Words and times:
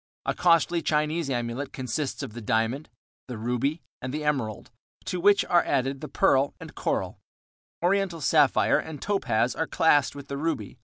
A 0.25 0.33
costly 0.33 0.81
Chinese 0.81 1.29
amulet 1.29 1.71
consists 1.71 2.23
of 2.23 2.33
the 2.33 2.41
diamond, 2.41 2.89
the 3.27 3.37
ruby, 3.37 3.83
and 4.01 4.11
the 4.11 4.23
emerald, 4.23 4.71
to 5.05 5.19
which 5.19 5.45
are 5.45 5.63
added 5.63 6.01
the 6.01 6.07
pearl 6.07 6.55
and 6.59 6.73
coral; 6.73 7.19
Oriental 7.83 8.19
sapphire 8.19 8.79
and 8.79 8.99
topaz 8.99 9.55
are 9.55 9.67
classed 9.67 10.15
with 10.15 10.27
the 10.27 10.37
ruby. 10.37 10.79